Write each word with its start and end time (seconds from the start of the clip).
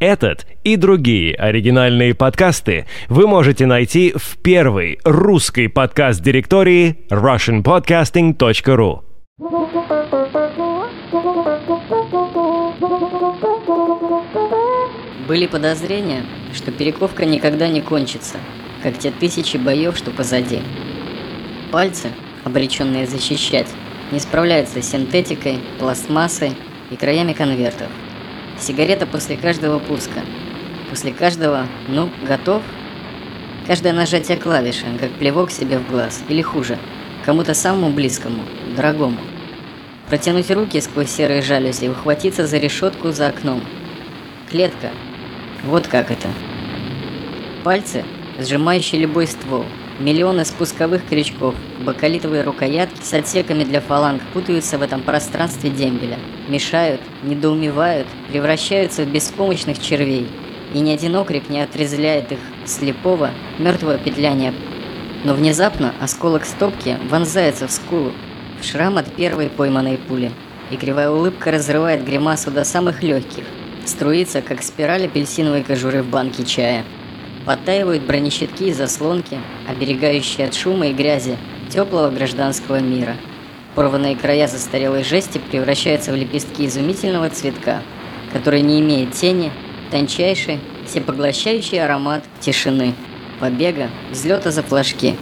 Этот 0.00 0.46
и 0.62 0.76
другие 0.76 1.34
оригинальные 1.34 2.14
подкасты 2.14 2.86
вы 3.08 3.26
можете 3.26 3.66
найти 3.66 4.12
в 4.14 4.38
первой 4.38 5.00
русской 5.04 5.68
подкаст-директории 5.68 7.08
russianpodcasting.ru. 7.10 9.02
Были 15.26 15.46
подозрения, 15.48 16.22
что 16.54 16.70
перековка 16.70 17.24
никогда 17.24 17.66
не 17.66 17.80
кончится, 17.80 18.36
как 18.84 18.96
те 18.98 19.10
тысячи 19.10 19.56
боев, 19.56 19.96
что 19.96 20.12
позади. 20.12 20.60
Пальцы, 21.72 22.12
обреченные 22.44 23.08
защищать, 23.08 23.68
не 24.12 24.20
справляются 24.20 24.80
с 24.80 24.88
синтетикой, 24.88 25.58
пластмассой 25.80 26.52
и 26.92 26.96
краями 26.96 27.32
конвертов. 27.32 27.88
Сигарета 28.60 29.06
после 29.06 29.36
каждого 29.36 29.78
пуска. 29.78 30.20
После 30.90 31.12
каждого 31.12 31.66
«ну, 31.88 32.10
готов?» 32.26 32.62
Каждое 33.66 33.92
нажатие 33.92 34.38
клавиши, 34.38 34.86
как 34.98 35.10
плевок 35.12 35.50
себе 35.50 35.78
в 35.78 35.90
глаз, 35.90 36.24
или 36.28 36.40
хуже, 36.40 36.78
кому-то 37.24 37.52
самому 37.52 37.90
близкому, 37.90 38.42
дорогому. 38.74 39.18
Протянуть 40.08 40.50
руки 40.50 40.80
сквозь 40.80 41.10
серые 41.10 41.42
жалюзи 41.42 41.84
и 41.84 41.88
ухватиться 41.90 42.46
за 42.46 42.56
решетку 42.56 43.12
за 43.12 43.28
окном. 43.28 43.62
Клетка. 44.50 44.88
Вот 45.64 45.86
как 45.86 46.10
это. 46.10 46.28
Пальцы, 47.62 48.04
сжимающие 48.38 49.02
любой 49.02 49.26
ствол, 49.26 49.66
Миллионы 49.98 50.44
спусковых 50.44 51.04
крючков, 51.08 51.56
бакалитовые 51.80 52.44
рукоятки 52.44 53.02
с 53.02 53.12
отсеками 53.14 53.64
для 53.64 53.80
фаланг 53.80 54.22
путаются 54.32 54.78
в 54.78 54.82
этом 54.82 55.02
пространстве 55.02 55.70
дембеля, 55.70 56.18
мешают, 56.48 57.00
недоумевают, 57.24 58.06
превращаются 58.30 59.02
в 59.02 59.10
беспомощных 59.10 59.80
червей, 59.80 60.28
и 60.72 60.78
ни 60.78 60.92
один 60.92 61.16
окрик 61.16 61.48
не 61.48 61.60
отрезляет 61.60 62.30
их 62.30 62.38
слепого, 62.64 63.30
мертвого 63.58 63.98
петляния. 63.98 64.54
Но 65.24 65.34
внезапно 65.34 65.92
осколок 66.00 66.44
стопки 66.44 66.96
вонзается 67.10 67.66
в 67.66 67.72
скулу, 67.72 68.12
в 68.60 68.64
шрам 68.64 68.98
от 68.98 69.12
первой 69.12 69.48
пойманной 69.48 69.98
пули, 69.98 70.30
и 70.70 70.76
кривая 70.76 71.10
улыбка 71.10 71.50
разрывает 71.50 72.04
гримасу 72.04 72.52
до 72.52 72.62
самых 72.62 73.02
легких, 73.02 73.46
струится, 73.84 74.42
как 74.42 74.62
спираль 74.62 75.06
апельсиновой 75.06 75.64
кожуры 75.64 76.04
в 76.04 76.06
банке 76.08 76.44
чая. 76.44 76.84
Подтаивают 77.48 78.02
бронещитки 78.02 78.64
и 78.64 78.72
заслонки, 78.74 79.38
оберегающие 79.66 80.48
от 80.48 80.54
шума 80.54 80.88
и 80.88 80.92
грязи 80.92 81.38
теплого 81.70 82.10
гражданского 82.10 82.80
мира. 82.80 83.16
Порванные 83.74 84.16
края 84.16 84.46
застарелой 84.46 85.02
жести 85.02 85.38
превращаются 85.38 86.12
в 86.12 86.14
лепестки 86.14 86.66
изумительного 86.66 87.30
цветка, 87.30 87.80
который 88.34 88.60
не 88.60 88.80
имеет 88.80 89.12
тени, 89.12 89.50
тончайший, 89.90 90.60
всепоглощающий 90.86 91.82
аромат 91.82 92.22
тишины, 92.40 92.92
побега, 93.40 93.88
взлета 94.10 94.50
за 94.50 94.62
флажки. 94.62 95.16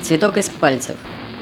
Цветок 0.00 0.38
из 0.38 0.48
пальцев, 0.48 0.96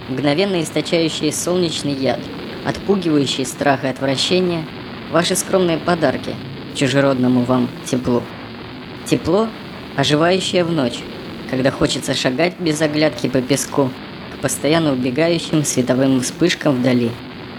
мгновенно 0.08 0.60
источающий 0.60 1.32
солнечный 1.32 1.94
яд, 1.94 2.18
отпугивающий 2.64 3.46
страх 3.46 3.84
и 3.84 3.86
отвращение, 3.86 4.66
ваши 5.12 5.36
скромные 5.36 5.78
подарки 5.78 6.34
чужеродному 6.74 7.42
вам 7.42 7.68
теплу. 7.84 8.24
Тепло 9.04 9.48
оживающая 9.96 10.64
в 10.64 10.70
ночь, 10.70 11.00
когда 11.50 11.70
хочется 11.70 12.14
шагать 12.14 12.54
без 12.60 12.80
оглядки 12.80 13.28
по 13.28 13.40
песку, 13.40 13.90
к 14.34 14.42
постоянно 14.42 14.92
убегающим 14.92 15.64
световым 15.64 16.20
вспышкам 16.20 16.76
вдали, 16.76 17.10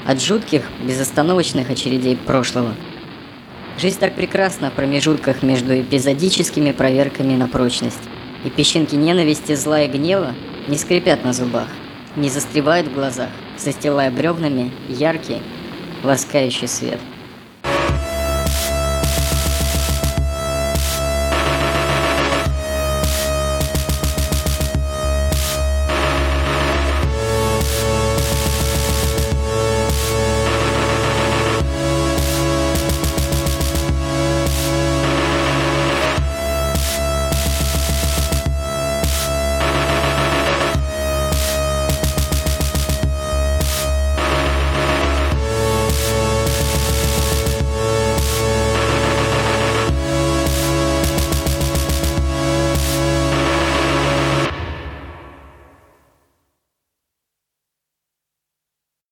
от 0.06 0.22
жутких, 0.22 0.64
безостановочных 0.82 1.70
очередей 1.70 2.16
прошлого. 2.16 2.76
Жизнь 3.80 4.00
так 4.00 4.16
прекрасна 4.16 4.70
в 4.70 4.74
промежутках 4.74 5.44
между 5.44 5.80
эпизодическими 5.80 6.72
проверками 6.72 7.36
на 7.36 7.48
прочность, 7.48 7.98
и 8.46 8.50
песчинки 8.50 8.96
ненависти, 8.96 9.56
зла 9.56 9.82
и 9.82 9.88
гнева 9.88 10.34
не 10.68 10.78
скрипят 10.78 11.24
на 11.26 11.34
зубах, 11.34 11.68
не 12.16 12.30
застревают 12.30 12.88
в 12.88 12.94
глазах, 12.94 13.30
застилая 13.58 14.12
бревнами 14.12 14.72
яркий, 14.88 15.42
ласкающий 16.04 16.68
свет– 16.68 17.00